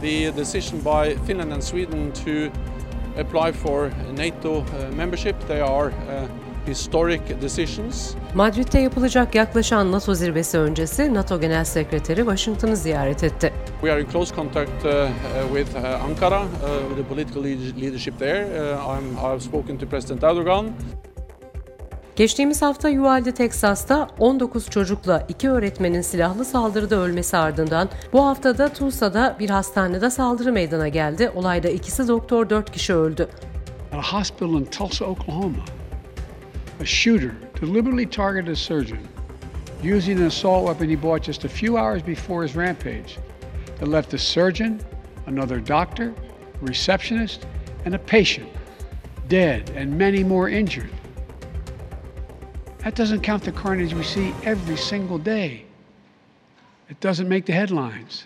the 0.00 0.36
decision 0.36 0.80
by 0.84 1.16
Finland 1.26 1.52
and 1.52 1.62
Sweden 1.62 2.12
to 2.24 2.50
apply 3.20 3.52
for 3.52 3.90
NATO 4.16 4.58
uh, 4.58 4.64
membership. 4.96 5.34
They 5.48 5.62
are 5.62 5.86
uh, 5.88 5.92
historic 6.66 7.40
decisions. 7.42 8.14
Madrid'de 8.34 8.78
yapılacak 8.78 9.34
yaklaşan 9.34 9.92
NATO 9.92 10.14
zirvesi 10.14 10.58
öncesi 10.58 11.14
NATO 11.14 11.40
Genel 11.40 11.64
Sekreteri 11.64 12.20
Washington'ı 12.20 12.76
ziyaret 12.76 13.24
etti. 13.24 13.52
We 13.82 13.92
are 13.92 14.00
in 14.00 14.06
close 14.06 14.34
contact 14.34 14.84
uh, 14.84 14.90
uh, 14.90 15.08
with 15.56 15.76
uh, 15.76 15.84
Ankara, 15.84 16.42
uh, 16.42 16.48
with 16.88 16.96
the 16.96 17.04
political 17.08 17.42
leadership 17.80 18.18
there. 18.18 18.44
Uh, 18.44 18.98
I'm, 18.98 19.34
I've 19.34 19.42
spoken 19.42 19.78
to 19.78 19.86
President 19.86 20.22
Erdogan. 20.22 20.70
Geçtiğimiz 22.16 22.62
hafta 22.62 22.88
Uvalde, 22.88 23.32
Teksas'ta 23.32 24.08
19 24.18 24.70
çocukla 24.70 25.26
iki 25.28 25.50
öğretmenin 25.50 26.00
silahlı 26.00 26.44
saldırıda 26.44 26.96
ölmesi 26.96 27.36
ardından 27.36 27.88
bu 28.12 28.26
haftada 28.26 28.68
Tulsa'da 28.68 29.36
bir 29.38 29.50
hastanede 29.50 30.10
saldırı 30.10 30.52
meydana 30.52 30.88
geldi. 30.88 31.30
Olayda 31.34 31.68
ikisi 31.68 32.08
doktor, 32.08 32.50
dört 32.50 32.72
kişi 32.72 32.94
öldü. 32.94 33.28
A 33.92 34.18
hospital 34.18 34.48
in 34.48 34.64
Tulsa, 34.64 35.04
Oklahoma. 35.04 35.64
A 36.82 36.84
shooter 36.84 37.30
deliberately 37.60 38.10
targeted 38.10 38.52
a 38.52 38.56
surgeon 38.56 38.98
using 39.96 40.20
an 40.20 40.26
assault 40.26 40.66
weapon 40.66 40.96
he 40.96 41.02
bought 41.02 41.26
just 41.26 41.44
a 41.44 41.48
few 41.48 41.76
hours 41.76 42.06
before 42.06 42.46
his 42.46 42.56
rampage 42.56 43.18
that 43.78 43.88
left 43.88 44.14
a 44.14 44.18
surgeon, 44.18 44.80
another 45.26 45.66
doctor, 45.66 46.12
receptionist, 46.62 47.40
and 47.86 47.94
a 47.94 47.98
patient 47.98 48.48
dead 49.28 49.70
and 49.76 49.98
many 49.98 50.24
more 50.24 50.48
injured. 50.48 50.90
That 52.84 52.94
doesn't 52.94 53.20
count 53.20 53.44
the 53.44 53.52
carnage 53.52 53.92
we 53.92 54.02
see 54.02 54.32
every 54.44 54.76
single 54.76 55.18
day. 55.18 55.64
It 56.88 56.98
doesn't 57.00 57.28
make 57.28 57.44
the 57.44 57.52
headlines. 57.52 58.24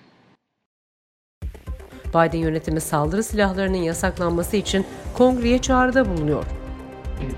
Biden 2.15 2.39
yönetimi 2.39 2.81
saldırı 2.81 3.23
silahlarının 3.23 3.77
yasaklanması 3.77 4.57
için 4.57 4.87
kongreye 5.15 5.59
çağrıda 5.59 6.09
bulunuyor. 6.09 6.45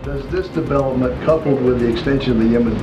Does 0.05 0.23
this 0.31 0.57
development, 0.57 1.13
coupled 1.27 1.59
with 1.59 1.79
the 1.81 1.89
extension 1.89 2.37
of 2.37 2.43
the 2.43 2.49
Yemen 2.49 2.75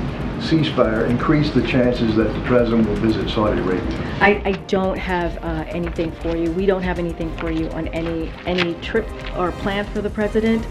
ceasefire, 0.50 1.10
increase 1.10 1.52
the 1.52 1.68
chances 1.68 2.16
that 2.16 2.28
the 2.34 2.42
president 2.48 2.88
will 2.88 3.08
visit 3.08 3.30
Saudi 3.30 3.62
Arabia? 3.62 3.82
I, 4.22 4.50
I 4.50 4.54
don't 4.72 4.98
have 4.98 5.32
uh, 5.44 5.78
anything 5.78 6.12
for 6.22 6.38
you. 6.38 6.52
We 6.52 6.66
don't 6.66 6.84
have 6.84 7.00
anything 7.00 7.32
for 7.38 7.52
you 7.52 7.70
on 7.70 7.88
any 7.88 8.32
any 8.46 8.74
trip 8.82 9.06
or 9.38 9.52
plan 9.52 9.86
for 9.86 10.02
the 10.02 10.10
president. 10.10 10.66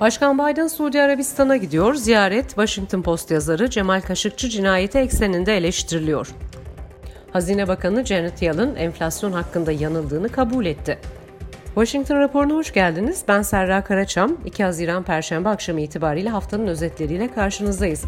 Başkan 0.00 0.38
Biden 0.38 0.66
Suudi 0.66 1.02
Arabistan'a 1.02 1.56
gidiyor. 1.56 1.94
Ziyaret 1.94 2.48
Washington 2.48 3.02
Post 3.02 3.30
yazarı 3.30 3.70
Cemal 3.70 4.00
Kaşıkçı 4.00 4.48
cinayeti 4.48 4.98
ekseninde 4.98 5.56
eleştiriliyor. 5.56 6.28
Hazine 7.32 7.68
Bakanı 7.68 8.06
Janet 8.06 8.42
Yellen 8.42 8.74
enflasyon 8.74 9.32
hakkında 9.32 9.72
yanıldığını 9.72 10.28
kabul 10.28 10.66
etti. 10.66 10.98
Washington 11.64 12.16
raporuna 12.16 12.54
hoş 12.54 12.72
geldiniz. 12.72 13.22
Ben 13.28 13.42
Serra 13.42 13.84
Karaçam. 13.84 14.36
2 14.44 14.64
Haziran 14.64 15.02
Perşembe 15.02 15.48
akşamı 15.48 15.80
itibariyle 15.80 16.30
haftanın 16.30 16.66
özetleriyle 16.66 17.32
karşınızdayız. 17.32 18.04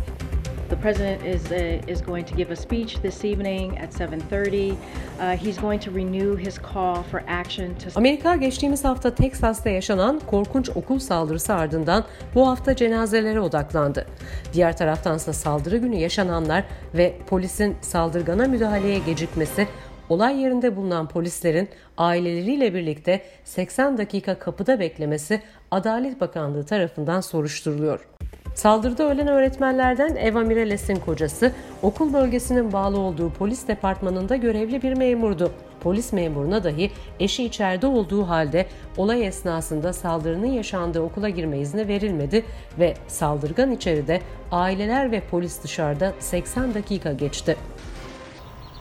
President 0.83 1.25
is 1.25 1.53
uh, 1.53 1.93
is 1.93 2.03
going 2.03 2.27
to 2.29 2.37
give 2.37 2.53
a 2.53 2.57
speech 2.57 2.95
this 3.03 3.25
evening 3.25 3.79
at 3.79 3.95
7:30. 3.95 4.73
Uh, 4.73 5.37
he's 5.37 5.61
going 5.61 5.85
to 5.85 5.91
renew 5.91 6.37
his 6.37 6.59
call 6.59 7.03
for 7.03 7.23
action 7.29 7.75
to 7.75 7.91
Amerika 7.95 8.37
geçtiğimiz 8.37 8.85
hafta 8.85 9.15
Teksas'ta 9.15 9.71
yaşanan 9.71 10.21
korkunç 10.27 10.71
okul 10.75 10.99
saldırısı 10.99 11.55
ardından 11.55 12.05
bu 12.35 12.49
hafta 12.49 12.77
cenazelere 12.77 13.41
odaklandı. 13.41 14.07
Diğer 14.53 14.77
taraftansa 14.77 15.33
saldırı 15.33 15.77
günü 15.77 15.97
yaşananlar 15.97 16.65
ve 16.95 17.15
polisin 17.27 17.77
saldırgana 17.81 18.47
müdahaleye 18.47 18.99
gecikmesi 18.99 19.69
olay 20.09 20.41
yerinde 20.43 20.77
bulunan 20.77 21.09
polislerin 21.09 21.69
aileleriyle 21.97 22.75
birlikte 22.75 23.23
80 23.45 23.99
dakika 23.99 24.39
kapıda 24.39 24.81
beklemesi 24.81 25.43
Adalet 25.71 26.21
Bakanlığı 26.21 26.67
tarafından 26.67 27.21
soruşturuluyor. 27.21 28.12
Saldırıda 28.55 29.11
ölen 29.11 29.27
öğretmenlerden 29.27 30.17
Eva 30.17 30.41
Mirales'in 30.41 30.97
kocası 30.97 31.53
okul 31.83 32.13
bölgesinin 32.13 32.73
bağlı 32.73 32.99
olduğu 32.99 33.31
polis 33.31 33.69
departmanında 33.69 34.37
görevli 34.37 34.83
bir 34.83 34.93
memurdu. 34.97 35.53
Polis 35.81 36.13
memuruna 36.13 36.65
dahi 36.65 36.91
eşi 37.21 37.45
içeride 37.45 37.87
olduğu 37.87 38.29
halde 38.29 38.67
olay 38.97 39.27
esnasında 39.27 39.93
saldırının 39.93 40.47
yaşandığı 40.47 41.01
okula 41.01 41.29
girme 41.29 41.59
izni 41.59 41.89
verilmedi 41.89 42.45
ve 42.79 42.95
saldırgan 43.09 43.71
içeride 43.71 44.21
aileler 44.53 45.13
ve 45.13 45.21
polis 45.21 45.63
dışarıda 45.63 46.13
80 46.19 46.75
dakika 46.75 47.13
geçti. 47.13 47.57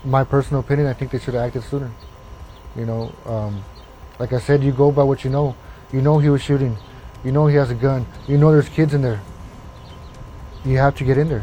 My 0.04 0.24
personal 0.32 0.64
opinion, 0.64 0.92
I 0.92 0.94
think 0.94 1.12
they 1.12 1.20
should 1.20 1.38
have 1.38 1.48
acted 1.48 1.62
sooner. 1.62 1.88
You 2.76 2.86
know, 2.86 3.10
um, 3.34 3.54
like 4.20 4.36
I 4.36 4.40
said, 4.40 4.64
you 4.64 4.76
go 4.76 4.92
by 4.92 5.02
what 5.02 5.26
you 5.26 5.32
know. 5.32 5.54
You 5.94 6.02
know 6.02 6.22
he 6.22 6.30
was 6.30 6.42
shooting. 6.42 6.78
You 7.24 7.34
know 7.34 7.50
he 7.50 7.60
has 7.60 7.72
a 7.72 7.74
gun. 7.74 8.06
You 8.28 8.38
know 8.38 8.52
there's 8.52 8.70
kids 8.70 8.94
in 8.94 9.02
there. 9.02 9.20
You 10.66 10.78
have 10.78 10.92
to 10.92 11.06
get 11.06 11.18
in 11.18 11.28
there. 11.28 11.42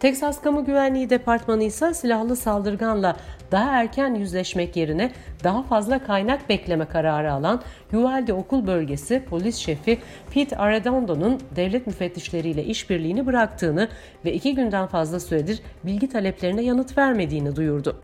Teksas 0.00 0.42
Kamu 0.42 0.64
Güvenliği 0.64 1.10
Departmanı 1.10 1.62
ise 1.62 1.94
silahlı 1.94 2.36
saldırganla 2.36 3.16
daha 3.52 3.70
erken 3.70 4.14
yüzleşmek 4.14 4.76
yerine 4.76 5.12
daha 5.44 5.62
fazla 5.62 6.04
kaynak 6.04 6.48
bekleme 6.48 6.84
kararı 6.84 7.32
alan 7.32 7.62
Uvalde 7.92 8.32
Okul 8.32 8.66
Bölgesi 8.66 9.22
Polis 9.30 9.56
Şefi 9.56 9.98
Pete 10.34 10.56
Arredondo'nun 10.56 11.40
devlet 11.56 11.86
müfettişleriyle 11.86 12.64
işbirliğini 12.64 13.26
bıraktığını 13.26 13.88
ve 14.24 14.32
iki 14.32 14.54
günden 14.54 14.86
fazla 14.86 15.20
süredir 15.20 15.62
bilgi 15.84 16.08
taleplerine 16.08 16.62
yanıt 16.62 16.98
vermediğini 16.98 17.56
duyurdu. 17.56 18.02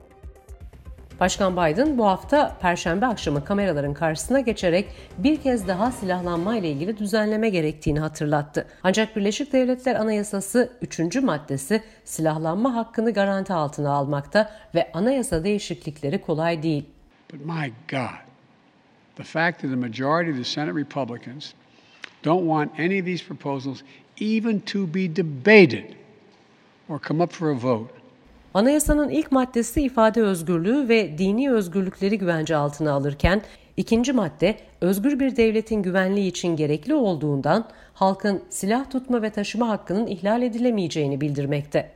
Başkan 1.23 1.53
Biden 1.53 1.99
bu 1.99 2.07
hafta 2.07 2.57
Perşembe 2.61 3.07
akşamı 3.07 3.45
kameraların 3.45 3.95
karşısına 3.95 4.41
geçerek 4.41 4.89
bir 5.19 5.37
kez 5.37 5.69
daha 5.69 5.93
silahlanma 5.93 6.57
ile 6.57 6.71
ilgili 6.71 6.99
düzenleme 6.99 7.49
gerektiğini 7.49 8.01
hatırlattı. 8.01 8.67
Ancak 8.83 9.17
Birleşik 9.17 9.53
Devletler 9.53 9.95
Anayasası 9.95 10.73
3. 10.83 11.17
maddesi 11.17 11.83
silahlanma 12.05 12.75
hakkını 12.75 13.13
garanti 13.13 13.53
altına 13.53 13.93
almakta 13.93 14.51
ve 14.75 14.93
anayasa 14.93 15.45
değişiklikleri 15.45 16.21
kolay 16.21 16.63
değil. 16.63 16.85
But 17.33 17.41
my 17.47 17.73
God, 17.91 18.19
the 19.17 19.25
fact 19.25 19.61
that 19.61 19.71
the 19.71 19.77
majority 19.77 20.31
of 20.31 20.37
the 20.37 20.45
Senate 20.45 20.81
Republicans 20.81 21.53
don't 22.25 22.43
want 22.43 22.81
any 22.81 23.01
of 23.01 23.07
these 23.07 23.25
proposals 23.25 23.79
even 24.21 24.61
to 24.61 24.95
be 24.95 25.17
debated 25.17 25.85
or 26.89 27.01
come 27.09 27.25
up 27.25 27.33
for 27.33 27.51
a 27.51 27.55
vote 27.55 28.02
Anayasanın 28.55 29.09
ilk 29.09 29.33
maddesi 29.33 29.83
ifade 29.83 30.23
özgürlüğü 30.23 30.89
ve 30.89 31.19
dini 31.19 31.51
özgürlükleri 31.51 32.19
güvence 32.19 32.57
altına 32.57 32.93
alırken 32.93 33.43
ikinci 33.77 34.13
madde 34.13 34.57
özgür 34.81 35.21
bir 35.21 35.37
devletin 35.37 35.83
güvenliği 35.83 36.31
için 36.31 36.57
gerekli 36.57 36.95
olduğundan 36.95 37.69
halkın 37.95 38.43
silah 38.51 38.91
tutma 38.91 39.23
ve 39.23 39.31
taşıma 39.31 39.69
hakkının 39.69 40.07
ihlal 40.07 40.43
edilemeyeceğini 40.43 41.21
bildirmekte. 41.21 41.91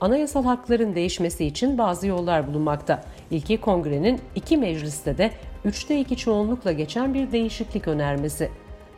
Anayasal 0.00 0.44
hakların 0.44 0.94
değişmesi 0.94 1.44
için 1.44 1.78
bazı 1.78 2.06
yollar 2.06 2.46
bulunmakta. 2.46 3.04
İlki 3.30 3.60
kongrenin 3.60 4.20
iki 4.34 4.56
mecliste 4.56 5.18
de 5.18 5.30
üçte 5.64 6.00
iki 6.00 6.16
çoğunlukla 6.16 6.72
geçen 6.72 7.14
bir 7.14 7.32
değişiklik 7.32 7.88
önermesi. 7.88 8.50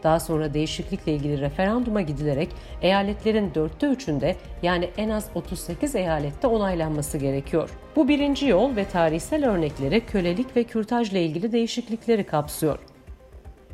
Daha 0.02 0.20
sonra 0.20 0.54
değişiklikle 0.54 1.12
ilgili 1.12 1.40
referanduma 1.40 2.00
gidilerek 2.00 2.48
eyaletlerin 2.82 3.54
dörtte 3.54 3.86
üçünde 3.86 4.36
yani 4.62 4.90
en 4.96 5.10
az 5.10 5.30
38 5.34 5.94
eyalette 5.94 6.46
onaylanması 6.46 7.18
gerekiyor. 7.18 7.70
Bu 7.96 8.08
birinci 8.08 8.46
yol 8.46 8.76
ve 8.76 8.84
tarihsel 8.84 9.50
örnekleri 9.50 10.00
kölelik 10.00 10.56
ve 10.56 10.64
kürtajla 10.64 11.18
ilgili 11.18 11.52
değişiklikleri 11.52 12.24
kapsıyor. 12.24 12.78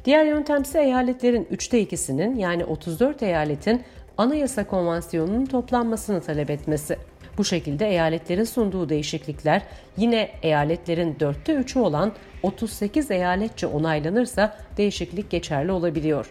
Diğer 0.04 0.24
yöntem 0.24 0.62
ise 0.62 0.82
eyaletlerin 0.82 1.46
üçte 1.50 1.80
ikisinin 1.80 2.36
yani 2.36 2.64
34 2.64 3.22
eyaletin 3.22 3.82
Anayasa 4.18 4.66
Konvansiyonu'nun 4.66 5.46
toplanmasını 5.46 6.20
talep 6.20 6.50
etmesi. 6.50 6.98
Bu 7.38 7.44
şekilde 7.44 7.88
eyaletlerin 7.88 8.44
sunduğu 8.44 8.88
değişiklikler 8.88 9.62
yine 9.96 10.30
eyaletlerin 10.42 11.16
dörtte 11.20 11.54
üçü 11.54 11.78
olan 11.78 12.12
38 12.42 13.10
eyaletçe 13.10 13.66
onaylanırsa 13.66 14.56
değişiklik 14.76 15.30
geçerli 15.30 15.72
olabiliyor. 15.72 16.30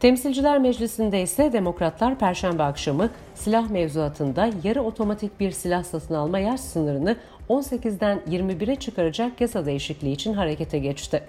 Temsilciler 0.00 0.58
Meclisi'nde 0.58 1.22
ise 1.22 1.52
demokratlar 1.52 2.18
perşembe 2.18 2.62
akşamı 2.62 3.10
silah 3.34 3.70
mevzuatında 3.70 4.50
yarı 4.64 4.82
otomatik 4.82 5.40
bir 5.40 5.50
silah 5.50 5.84
satın 5.84 6.14
alma 6.14 6.38
yaş 6.38 6.60
sınırını 6.60 7.16
18'den 7.48 8.20
21'e 8.30 8.76
çıkaracak 8.76 9.40
yasa 9.40 9.66
değişikliği 9.66 10.12
için 10.12 10.34
harekete 10.34 10.78
geçti. 10.78 11.22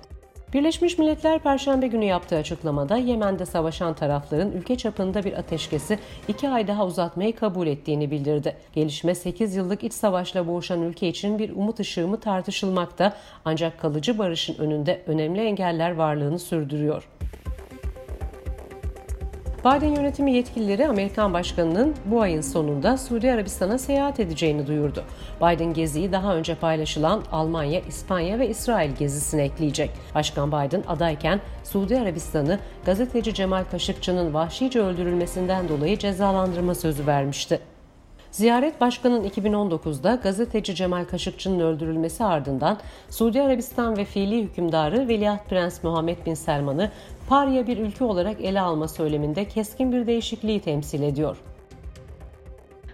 Birleşmiş 0.53 0.97
Milletler 0.97 1.39
Perşembe 1.39 1.87
günü 1.87 2.05
yaptığı 2.05 2.35
açıklamada 2.35 2.97
Yemen'de 2.97 3.45
savaşan 3.45 3.93
tarafların 3.93 4.51
ülke 4.51 4.75
çapında 4.75 5.23
bir 5.23 5.33
ateşkesi 5.33 5.99
iki 6.27 6.49
ay 6.49 6.67
daha 6.67 6.85
uzatmayı 6.85 7.35
kabul 7.35 7.67
ettiğini 7.67 8.11
bildirdi. 8.11 8.57
Gelişme 8.73 9.15
8 9.15 9.55
yıllık 9.55 9.83
iç 9.83 9.93
savaşla 9.93 10.47
boğuşan 10.47 10.81
ülke 10.81 11.07
için 11.07 11.39
bir 11.39 11.49
umut 11.49 11.79
ışığı 11.79 12.07
mı 12.07 12.19
tartışılmakta 12.19 13.13
ancak 13.45 13.79
kalıcı 13.79 14.17
barışın 14.17 14.55
önünde 14.55 15.03
önemli 15.07 15.41
engeller 15.41 15.91
varlığını 15.91 16.39
sürdürüyor. 16.39 17.07
Biden 19.65 19.95
yönetimi 19.95 20.33
yetkilileri 20.33 20.87
Amerikan 20.87 21.33
başkanının 21.33 21.95
bu 22.05 22.21
ayın 22.21 22.41
sonunda 22.41 22.97
Suudi 22.97 23.31
Arabistan'a 23.31 23.77
seyahat 23.77 24.19
edeceğini 24.19 24.67
duyurdu. 24.67 25.03
Biden 25.41 25.73
geziyi 25.73 26.11
daha 26.11 26.35
önce 26.35 26.55
paylaşılan 26.55 27.23
Almanya, 27.31 27.79
İspanya 27.79 28.39
ve 28.39 28.49
İsrail 28.49 28.91
gezisine 28.91 29.43
ekleyecek. 29.43 29.91
Başkan 30.15 30.51
Biden 30.51 30.83
adayken 30.87 31.39
Suudi 31.63 31.99
Arabistan'ı 31.99 32.59
gazeteci 32.85 33.33
Cemal 33.33 33.63
Kaşıkçı'nın 33.71 34.33
vahşice 34.33 34.81
öldürülmesinden 34.81 35.69
dolayı 35.69 35.97
cezalandırma 35.97 36.75
sözü 36.75 37.07
vermişti. 37.07 37.59
Ziyaret 38.31 38.81
Başkan'ın 38.81 39.23
2019'da 39.23 40.15
gazeteci 40.23 40.75
Cemal 40.75 41.05
Kaşıkçı'nın 41.05 41.59
öldürülmesi 41.59 42.23
ardından 42.23 42.77
Suudi 43.09 43.41
Arabistan 43.41 43.97
ve 43.97 44.05
fiili 44.05 44.43
hükümdarı 44.43 45.07
Veliaht 45.07 45.49
Prens 45.49 45.83
Muhammed 45.83 46.25
Bin 46.25 46.33
Selman'ı 46.33 46.91
parya 47.31 47.67
bir 47.67 47.77
ülke 47.77 48.03
olarak 48.03 48.41
ele 48.41 48.61
alma 48.61 48.87
söyleminde 48.87 49.47
keskin 49.47 49.91
bir 49.91 50.07
değişikliği 50.07 50.59
temsil 50.59 51.03
ediyor. 51.03 51.37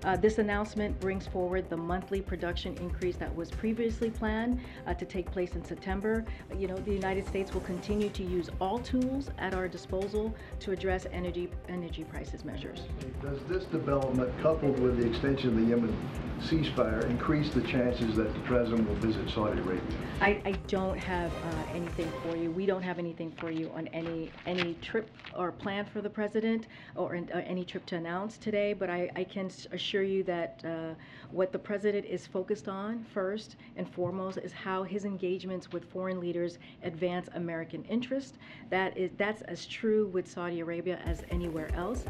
Uh, 0.08 0.16
this 0.16 0.38
announcement 0.38 0.98
brings 1.02 1.28
forward 1.28 1.70
the 1.70 1.76
monthly 1.76 2.22
production 2.22 2.74
increase 2.78 3.18
that 3.18 3.36
was 3.36 3.52
previously 3.52 4.10
planned 4.10 4.58
uh, 4.86 4.94
to 4.94 5.04
take 5.04 5.30
place 5.30 5.56
in 5.56 5.66
September. 5.66 6.24
You 6.58 6.68
know, 6.68 6.78
the 6.78 6.94
United 6.94 7.28
States 7.28 7.54
will 7.54 7.60
continue 7.60 8.08
to 8.12 8.24
use 8.24 8.50
all 8.62 8.80
tools 8.80 9.30
at 9.38 9.54
our 9.54 9.68
disposal 9.68 10.34
to 10.62 10.72
address 10.72 11.08
energy 11.12 11.50
energy 11.68 12.06
prices 12.06 12.46
measures. 12.46 12.84
Does 13.22 13.40
this 13.50 13.66
development, 13.66 14.32
coupled 14.42 14.80
with 14.80 14.98
the 14.98 15.06
extension 15.06 15.50
of 15.50 15.56
the 15.58 15.64
Yemen 15.64 15.94
ceasefire, 16.40 17.04
increase 17.10 17.54
the 17.54 17.62
chances 17.64 18.16
that 18.16 18.34
the 18.34 18.40
president 18.42 18.88
will 18.88 18.96
visit 18.96 19.30
Saudi 19.30 19.60
Arabia? 19.60 19.82
I, 20.22 20.42
I 20.46 20.52
don't 20.68 20.98
have 20.98 21.34
uh, 21.34 21.76
anything 21.76 22.10
for 22.24 22.38
you. 22.38 22.50
We 22.52 22.66
don't 22.66 22.82
have 22.82 22.98
anything 22.98 23.34
for 23.34 23.52
you 23.52 23.70
on 23.76 23.88
any 23.90 24.32
any 24.46 24.76
trip 24.76 25.10
or 25.36 25.52
plan 25.52 25.86
for 25.86 26.02
the 26.02 26.10
president 26.10 26.68
or, 26.96 27.18
uh, 27.18 27.40
any 27.40 27.66
trip 27.66 27.86
to 27.88 27.98
announce 27.98 28.38
today. 28.38 28.72
But 28.72 28.90
I, 28.90 29.10
I 29.18 29.26
can 29.26 29.52
assure 29.74 29.97
you 30.04 30.24
that 30.24 30.64
uh, 30.66 30.94
what 31.32 31.52
the 31.52 31.60
president 31.60 32.06
is 32.06 32.28
focused 32.28 32.68
on 32.68 33.06
first 33.14 33.56
and 33.78 33.88
foremost 33.88 34.38
is 34.38 34.52
how 34.54 34.84
his 34.84 35.06
engagements 35.06 35.72
with 35.72 35.84
foreign 35.94 36.20
leaders 36.20 36.58
advance 36.84 37.30
American 37.36 37.84
interest. 37.90 38.36
That 38.70 38.98
is 38.98 39.12
that's 39.18 39.42
as 39.42 39.66
true 39.66 40.10
with 40.14 40.28
Saudi 40.28 40.62
Arabia 40.62 41.00
as 41.06 41.24
anywhere 41.32 41.70
else. 41.76 42.02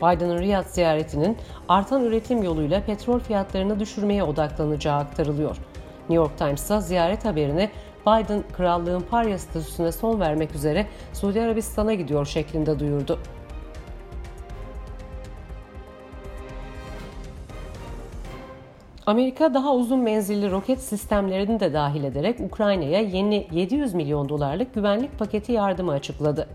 Biden'ın 0.00 0.38
Riyad 0.38 0.66
ziyaretinin 0.66 1.36
artan 1.68 2.04
üretim 2.04 2.42
yoluyla 2.42 2.84
petrol 2.84 3.18
fiyatlarını 3.18 3.80
düşürmeye 3.80 4.22
odaklanacağı 4.22 4.96
aktarılıyor. 4.96 5.56
New 6.00 6.14
York 6.14 6.38
Times'a 6.38 6.80
ziyaret 6.80 7.24
haberini 7.24 7.70
Biden 8.06 8.44
krallığın 8.52 9.00
parya 9.00 9.38
statüsüne 9.38 9.92
son 9.92 10.20
vermek 10.20 10.54
üzere 10.54 10.86
Suudi 11.12 11.40
Arabistan'a 11.40 11.94
gidiyor 11.94 12.26
şeklinde 12.26 12.78
duyurdu. 12.78 13.18
Amerika 19.10 19.54
daha 19.54 19.74
uzun 19.74 20.00
menzilli 20.00 20.50
roket 20.50 20.80
sistemlerini 20.80 21.60
de 21.60 21.72
dahil 21.72 22.04
ederek 22.04 22.40
Ukrayna'ya 22.40 23.00
yeni 23.00 23.46
700 23.52 23.94
milyon 23.94 24.28
dolarlık 24.28 24.74
güvenlik 24.74 25.18
paketi 25.18 25.52
yardımı 25.52 25.92
açıkladı. 25.92 26.48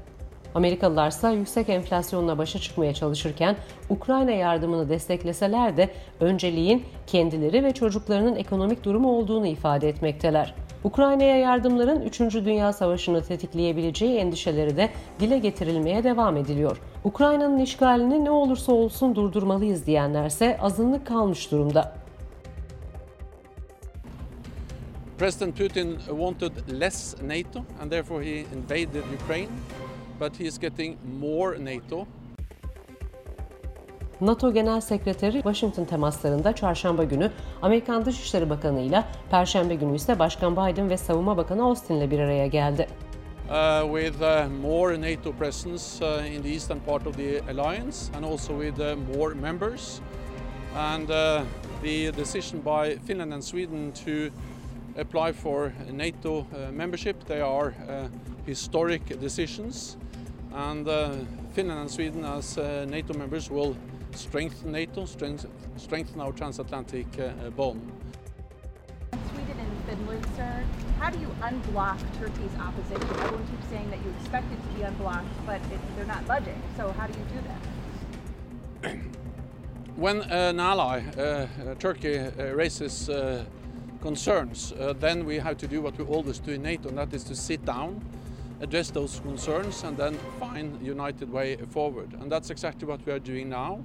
Amerikalılar 0.54 1.08
ise 1.08 1.30
yüksek 1.30 1.70
enflasyonla 1.70 2.38
başa 2.38 2.60
çıkmaya 2.60 2.94
çalışırken 2.94 3.56
Ukrayna 3.90 4.32
yardımını 4.32 4.90
destekleseler 4.90 5.78
de 5.78 5.90
önceliğin 6.20 6.84
kendileri 7.08 7.64
ve 7.64 7.74
çocuklarının 7.74 8.36
ekonomik 8.36 8.84
durumu 8.84 9.18
olduğunu 9.18 9.48
ifade 9.48 9.90
etmekteler. 9.90 10.54
Ukrayna'ya 10.84 11.38
yardımların 11.38 12.02
3. 12.02 12.20
Dünya 12.20 12.74
Savaşı'nı 12.74 13.24
tetikleyebileceği 13.24 14.18
endişeleri 14.18 14.78
de 14.78 14.90
dile 15.20 15.38
getirilmeye 15.38 16.04
devam 16.04 16.38
ediliyor. 16.38 16.82
Ukrayna'nın 17.04 17.60
işgalini 17.60 18.26
ne 18.26 18.32
olursa 18.32 18.72
olsun 18.72 19.16
durdurmalıyız 19.16 19.86
diyenlerse 19.86 20.58
azınlık 20.62 21.08
kalmış 21.08 21.52
durumda. 21.52 22.05
President 25.18 25.56
Putin 25.56 25.98
wanted 26.08 26.52
less 26.82 27.16
NATO 27.22 27.66
and 27.82 27.92
therefore 27.92 28.22
he 28.22 28.46
invaded 28.52 29.04
Ukraine. 29.22 29.50
but 30.20 30.36
he 30.40 30.46
is 30.46 30.58
getting 30.60 30.98
more 31.20 31.58
NATO. 31.60 32.08
NATO 34.22 34.54
Genel 34.54 34.82
Sekreteri 34.82 35.34
Washington 35.34 35.86
temaslarında 35.86 36.56
çarşamba 36.56 37.04
günü 37.04 37.32
Amerikan 37.62 38.06
Dışişleri 38.06 38.50
Bakanı 38.50 38.80
ile 38.82 39.04
Perşembe 39.32 39.76
günü 39.76 39.96
ise 39.96 40.20
Başkan 40.20 40.54
Biden 40.56 40.90
ve 40.90 40.98
Savunma 40.98 41.38
Bakanı 41.38 41.64
Austin 41.64 41.96
ile 41.96 42.12
bir 42.12 42.20
araya 42.20 42.48
geldi. 42.48 42.88
Uh, 43.50 44.00
with 44.02 44.22
uh, 44.22 44.48
more 44.62 45.02
NATO 45.02 45.32
presence 45.32 45.84
uh, 46.02 46.36
in 46.36 46.42
the 46.42 46.50
eastern 46.50 46.80
part 46.80 47.08
of 47.08 47.18
the 47.18 47.42
alliance 47.42 48.12
and 48.18 48.26
also 48.26 48.62
with 48.62 48.80
uh, 48.80 49.18
more 49.18 49.36
members. 49.36 50.00
And 50.78 51.10
uh, 51.10 51.42
the 51.84 52.18
decision 52.18 52.62
by 52.66 52.98
Finland 53.08 53.32
and 53.34 53.42
Sweden 53.44 53.92
to 54.06 54.12
apply 54.98 55.32
for 55.32 55.74
NATO 55.92 56.48
uh, 56.54 56.72
membership, 56.72 57.24
they 57.26 57.42
are 57.42 57.74
uh, 57.88 58.08
historic 58.46 59.20
decisions. 59.20 59.98
And 60.54 60.88
uh, 60.88 61.12
Finland 61.54 61.82
and 61.82 61.92
Sweden, 61.92 62.24
as 62.24 62.58
uh, 62.58 62.86
NATO 62.90 63.14
members, 63.14 63.50
will 63.50 63.76
strengthen 64.12 64.72
NATO, 64.72 65.06
strengthen, 65.06 65.52
strengthen 65.78 66.22
our 66.22 66.32
transatlantic 66.32 67.08
uh, 67.20 67.50
bond. 67.50 67.92
Sweden 69.12 69.58
and 69.60 69.86
Finland, 69.86 70.26
sir, 70.36 70.64
how 71.00 71.10
do 71.10 71.20
you 71.20 71.28
unblock 71.42 72.00
Turkey's 72.20 72.56
opposition? 72.60 73.10
Everyone 73.20 73.48
keeps 73.48 73.68
saying 73.70 73.90
that 73.90 74.00
you 74.04 74.14
expect 74.20 74.52
it 74.52 74.62
to 74.64 74.70
be 74.78 74.84
unblocked, 74.84 75.46
but 75.46 75.62
it, 75.72 75.80
they're 75.96 76.06
not 76.06 76.26
budging. 76.26 76.62
So 76.78 76.92
how 76.94 77.08
do 77.08 77.20
you 77.20 77.26
do 77.26 77.42
that? 77.48 77.62
when 79.96 80.22
an 80.24 80.60
ally, 80.60 81.02
uh, 81.18 81.48
Turkey, 81.80 82.20
uh, 82.20 82.54
raises 82.54 83.10
uh, 83.10 83.46
concerns, 84.06 84.74
then 85.00 85.26
we 85.26 85.36
have 85.38 85.58
to 85.58 85.68
do 85.68 85.82
what 85.82 85.98
we 85.98 86.06
always 86.06 86.40
do 86.40 86.52
in 86.52 86.62
NATO, 86.62 86.90
and 86.90 86.98
that 86.98 87.14
is 87.14 87.24
to 87.24 87.36
sit 87.36 87.66
down 87.66 88.02
address 88.62 88.90
those 88.90 89.20
concerns 89.20 89.84
and 89.84 89.98
then 89.98 90.18
find 90.40 90.82
a 90.82 90.86
united 90.86 91.32
way 91.32 91.58
forward. 91.70 92.14
And 92.20 92.32
that's 92.32 92.50
exactly 92.50 92.88
what 92.88 93.06
we 93.06 93.12
are 93.12 93.20
doing 93.20 93.50
now. 93.50 93.84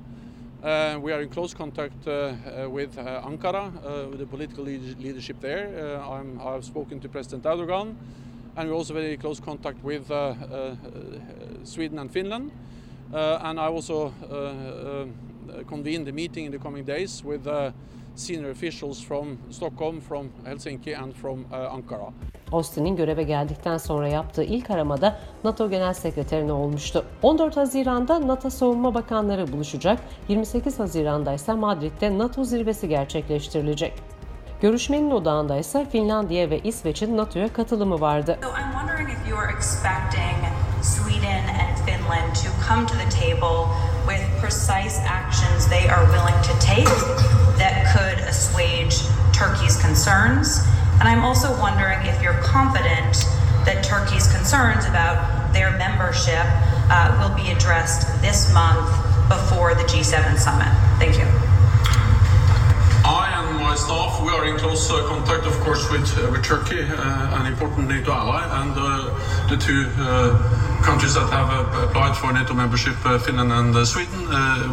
Uh, 0.62 0.98
we 1.00 1.12
are 1.12 1.22
in 1.22 1.28
close 1.28 1.54
contact 1.54 2.06
uh, 2.06 2.10
uh, 2.10 2.68
with 2.68 2.96
uh, 2.98 3.22
Ankara, 3.22 3.64
uh, 3.66 4.08
with 4.08 4.18
the 4.18 4.26
political 4.26 4.64
leadership 4.64 5.40
there. 5.40 5.98
Uh, 6.02 6.48
i 6.48 6.52
have 6.52 6.64
spoken 6.64 7.00
to 7.00 7.08
President 7.08 7.44
Erdogan, 7.44 7.96
and 8.56 8.68
we're 8.68 8.74
also 8.74 8.94
very 8.94 9.16
close 9.16 9.40
contact 9.40 9.82
with 9.82 10.06
Sweden 11.64 11.98
and 11.98 12.10
Finland. 12.10 12.52
and 13.12 13.58
I 13.58 13.66
also 13.66 14.12
convened 15.68 16.08
a 16.08 16.12
meeting 16.12 16.46
in 16.46 16.52
the 16.52 16.58
coming 16.58 16.86
days 16.86 17.22
with 17.22 17.48
senior 18.16 18.50
officials 18.50 19.04
from 19.04 19.38
Stockholm, 19.50 20.00
from 20.00 20.28
Helsinki 20.44 21.02
and 21.02 21.12
from 21.12 21.44
Ankara. 21.52 22.12
Austin'in 22.52 22.96
göreve 22.96 23.22
geldikten 23.22 23.76
sonra 23.76 24.08
yaptığı 24.08 24.42
ilk 24.42 24.70
aramada 24.70 25.18
NATO 25.44 25.70
Genel 25.70 25.94
Sekreterine 25.94 26.52
olmuştu. 26.52 27.04
14 27.22 27.56
Haziran'da 27.56 28.28
NATO 28.28 28.50
Savunma 28.50 28.94
Bakanları 28.94 29.52
buluşacak, 29.52 30.00
28 30.28 30.78
Haziran'da 30.78 31.32
ise 31.32 31.54
Madrid'de 31.54 32.18
NATO 32.18 32.44
zirvesi 32.44 32.88
gerçekleştirilecek. 32.88 33.92
Görüşmenin 34.60 35.10
odağında 35.10 35.56
ise 35.56 35.86
Finlandiya 35.92 36.50
ve 36.50 36.58
İsveç'in 36.58 37.16
NATO'ya 37.16 37.52
katılımı 37.52 38.00
vardı. 38.00 38.38
So 38.42 38.48
I'm 38.48 38.72
wondering 38.72 39.10
if 39.10 39.28
you're 39.28 39.56
expecting 39.56 40.36
Sweden 40.82 41.42
and 41.48 41.76
Finland 41.86 42.34
to 42.34 42.48
come 42.68 42.86
to 42.86 42.94
the 42.94 43.08
table 43.20 43.66
with 44.06 44.22
precise 44.38 44.98
actions 45.00 45.68
they 45.68 45.88
are 45.88 46.04
willing 46.10 46.40
to 46.42 46.52
take 46.58 46.84
that 47.56 47.86
could 47.92 48.18
assuage 48.26 48.96
Turkey's 49.32 49.76
concerns 49.80 50.60
And 51.00 51.08
I'm 51.08 51.24
also 51.24 51.58
wondering 51.60 52.04
if 52.06 52.22
you're 52.22 52.40
confident 52.42 53.24
that 53.64 53.82
Turkey's 53.82 54.30
concerns 54.30 54.84
about 54.84 55.52
their 55.52 55.70
membership 55.78 56.44
uh, 56.92 57.16
will 57.18 57.34
be 57.34 57.50
addressed 57.50 58.20
this 58.20 58.52
month 58.52 58.90
before 59.28 59.74
the 59.74 59.84
G7 59.84 60.38
summit. 60.38 60.68
Thank 60.98 61.16
you. 61.16 61.49
My 63.70 63.76
staff, 63.76 64.20
we 64.20 64.32
are 64.32 64.44
in 64.46 64.58
close 64.58 64.90
uh, 64.90 65.06
contact, 65.06 65.46
of 65.46 65.52
course, 65.60 65.88
with, 65.92 66.18
uh, 66.18 66.28
with 66.32 66.42
Turkey, 66.42 66.80
uh, 66.80 67.38
an 67.38 67.46
important 67.46 67.86
NATO 67.86 68.10
ally, 68.10 68.42
and 68.60 68.74
the 69.48 69.56
two 69.56 69.84
countries 70.82 71.14
that 71.14 71.30
have 71.30 71.72
applied 71.84 72.16
for 72.16 72.32
NATO 72.32 72.52
membership, 72.52 72.94
Finland 73.24 73.52
and 73.52 73.86
Sweden. 73.86 74.26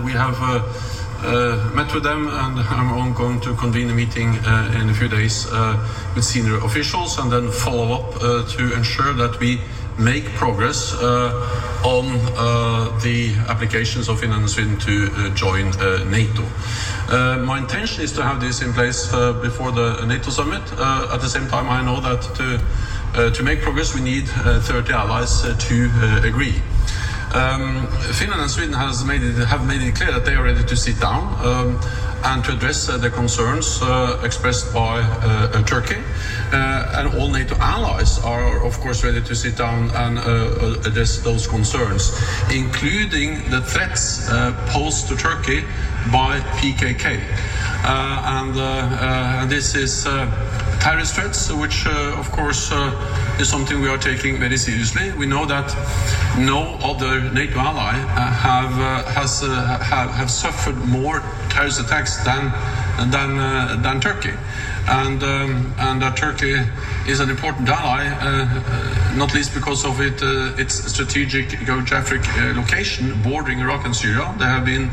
we 0.04 0.14
have 0.14 0.36
uh, 0.42 1.72
met 1.76 1.94
with 1.94 2.02
them, 2.02 2.28
and 2.28 2.60
I'm 2.72 3.14
going 3.14 3.40
to 3.42 3.54
convene 3.56 3.92
a 3.92 3.94
meeting 3.94 4.30
uh, 4.40 4.82
in 4.82 4.90
a 4.90 4.94
few 4.96 5.08
days 5.08 5.46
uh, 5.52 5.78
with 6.16 6.26
senior 6.26 6.58
officials 6.66 7.20
and 7.20 7.32
then 7.32 7.52
follow 7.52 7.94
up 7.94 8.20
to 8.58 8.74
ensure 8.74 9.14
that 9.14 9.40
we 9.40 9.62
make 9.98 10.26
progress 10.36 10.94
on 11.84 12.06
the 13.02 13.36
applications 13.48 14.10
of 14.10 14.20
Finland 14.20 14.42
and 14.42 14.50
Sweden 14.50 14.78
to 14.80 15.30
join 15.34 15.72
NATO. 16.10 16.44
Uh, 17.10 17.38
my 17.38 17.58
intention 17.58 18.04
is 18.04 18.12
to 18.12 18.22
have 18.22 18.42
this 18.42 18.62
in 18.62 18.74
place 18.74 19.14
uh, 19.14 19.32
before 19.42 19.72
the 19.72 20.06
NATO 20.06 20.30
summit. 20.30 20.62
Uh, 20.74 21.14
at 21.14 21.22
the 21.22 21.30
same 21.30 21.48
time, 21.48 21.70
I 21.70 21.82
know 21.82 22.02
that 22.02 22.22
to, 22.36 23.32
to 23.32 23.44
make 23.44 23.62
progress, 23.62 23.96
we 23.96 24.02
need 24.02 24.28
30 24.28 24.92
allies 24.92 25.42
to 25.42 25.90
agree. 26.24 26.56
Um, 27.34 27.88
Finland 28.14 28.42
and 28.42 28.52
Sweden 28.52 28.76
made 29.08 29.24
it, 29.24 29.36
have 29.48 29.66
made 29.66 29.82
it 29.82 29.96
clear 29.96 30.12
that 30.12 30.26
they 30.26 30.36
are 30.36 30.44
ready 30.44 30.64
to 30.64 30.76
sit 30.76 31.00
down 31.00 31.24
um, 31.46 31.80
and 32.28 32.44
to 32.44 32.54
address 32.54 32.90
uh, 32.90 32.98
the 32.98 33.10
concerns 33.10 33.80
uh, 33.82 34.20
expressed 34.24 34.74
by 34.74 35.00
uh, 35.00 35.64
Turkey. 35.64 36.02
And 36.52 37.08
all 37.16 37.30
NATO 37.30 37.56
allies 37.56 38.20
are, 38.20 38.66
of 38.66 38.80
course, 38.80 39.04
ready 39.04 39.22
to 39.22 39.36
sit 39.36 39.58
down 39.58 39.90
and 39.92 40.20
address 40.86 41.20
those 41.20 41.48
concerns, 41.48 42.12
including 42.52 43.50
the 43.50 43.62
threats 43.62 44.28
posed 44.72 45.08
to 45.10 45.16
Turkey 45.16 45.62
by 46.12 46.40
PKK. 46.60 47.22
Uh, 47.84 48.42
and, 48.42 48.58
uh, 48.58 48.62
uh, 48.62 49.46
this 49.46 49.76
is 49.76 50.04
terrorist 50.80 51.16
threats, 51.16 51.52
which 51.52 51.88
of 51.88 52.30
course 52.32 52.72
is 53.40 53.50
something 53.50 53.82
we 53.82 53.90
are 53.90 53.98
taking 53.98 54.40
very 54.40 54.58
seriously. 54.58 55.12
We 55.14 55.26
know 55.26 55.46
that 55.46 55.68
no 56.38 56.78
other 56.84 57.22
NATO 57.32 57.60
ally 57.60 57.94
have 57.94 58.74
has 59.16 59.42
have, 59.42 60.12
have 60.12 60.30
suffered 60.30 60.78
more 60.86 61.24
terrorist 61.50 61.80
attacks 61.80 62.18
than 62.24 62.52
than 63.12 63.40
uh, 63.40 63.80
than 63.82 64.02
Turkey, 64.02 64.34
and 64.88 65.24
um, 65.24 65.74
and 65.78 66.02
Turkey 66.18 66.56
is 67.08 67.20
an 67.20 67.30
important 67.30 67.70
ally, 67.70 68.08
uh, 68.08 69.16
not 69.16 69.34
least 69.34 69.54
because 69.54 69.86
of 69.86 70.02
it 70.02 70.22
its 70.60 70.76
strategic 70.92 71.50
geographic 71.50 72.22
location 72.56 73.22
bordering 73.24 73.60
Iraq 73.60 73.86
and 73.86 73.96
Syria. 73.96 74.34
They 74.38 74.46
have 74.46 74.66
been 74.66 74.90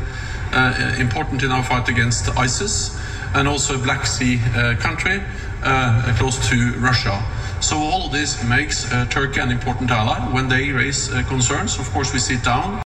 uh, 0.55 0.95
important 0.99 1.43
in 1.43 1.51
our 1.51 1.63
fight 1.63 1.89
against 1.89 2.29
ISIS 2.37 2.97
and 3.35 3.47
also 3.47 3.77
Black 3.77 4.05
Sea 4.05 4.39
uh, 4.39 4.75
country 4.79 5.21
uh, 5.63 6.13
close 6.17 6.37
to 6.49 6.55
Russia. 6.79 7.21
So 7.59 7.75
all 7.77 8.05
of 8.05 8.11
this 8.11 8.43
makes 8.43 8.91
uh, 8.91 9.05
Turkey 9.09 9.41
an 9.41 9.51
important 9.51 9.91
ally. 9.91 10.19
When 10.31 10.47
they 10.47 10.71
raise 10.71 11.11
uh, 11.11 11.23
concerns, 11.29 11.79
of 11.79 11.91
course 11.93 12.13
we 12.13 12.19
sit 12.19 12.43
down 12.43 12.81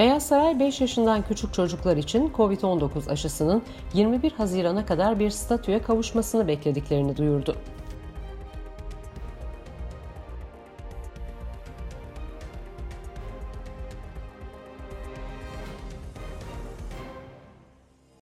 Beyaz 0.00 0.26
Saray 0.26 0.58
5 0.58 0.80
yaşından 0.80 1.22
küçük 1.22 1.54
çocuklar 1.54 1.96
için 1.96 2.32
COVID-19 2.36 3.10
aşısının 3.10 3.62
21 3.94 4.32
Haziran'a 4.32 4.86
kadar 4.86 5.18
bir 5.18 5.30
statüye 5.30 5.82
kavuşmasını 5.82 6.48
beklediklerini 6.48 7.16
duyurdu. 7.16 7.56